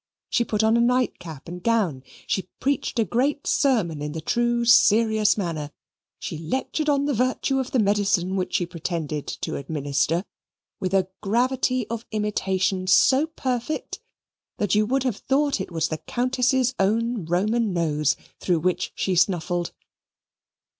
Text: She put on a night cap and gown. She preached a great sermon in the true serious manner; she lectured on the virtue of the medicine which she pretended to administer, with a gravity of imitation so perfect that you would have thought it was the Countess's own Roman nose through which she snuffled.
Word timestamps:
She 0.31 0.43
put 0.43 0.63
on 0.63 0.75
a 0.77 0.81
night 0.81 1.19
cap 1.19 1.47
and 1.47 1.61
gown. 1.61 2.01
She 2.25 2.49
preached 2.59 2.97
a 2.97 3.05
great 3.05 3.45
sermon 3.45 4.01
in 4.01 4.13
the 4.13 4.19
true 4.19 4.65
serious 4.65 5.37
manner; 5.37 5.69
she 6.17 6.39
lectured 6.39 6.89
on 6.89 7.05
the 7.05 7.13
virtue 7.13 7.59
of 7.59 7.69
the 7.69 7.77
medicine 7.77 8.35
which 8.35 8.55
she 8.55 8.65
pretended 8.65 9.27
to 9.27 9.57
administer, 9.57 10.23
with 10.79 10.95
a 10.95 11.07
gravity 11.21 11.85
of 11.87 12.07
imitation 12.09 12.87
so 12.87 13.27
perfect 13.27 13.99
that 14.57 14.73
you 14.73 14.87
would 14.87 15.03
have 15.03 15.17
thought 15.17 15.61
it 15.61 15.69
was 15.69 15.89
the 15.89 15.99
Countess's 15.99 16.73
own 16.79 17.25
Roman 17.25 17.71
nose 17.71 18.15
through 18.39 18.61
which 18.61 18.91
she 18.95 19.15
snuffled. 19.15 19.71